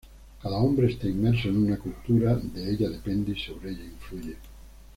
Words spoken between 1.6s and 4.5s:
una cultura, de ella depende y sobre ella influye.